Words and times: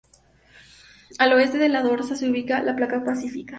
Al 1.19 1.33
Oeste 1.33 1.59
de 1.59 1.69
la 1.69 1.83
dorsal 1.83 2.17
se 2.17 2.27
ubica 2.27 2.63
la 2.63 2.75
Placa 2.75 3.03
Pacífica. 3.05 3.49